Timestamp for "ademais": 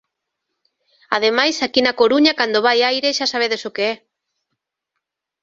1.15-1.55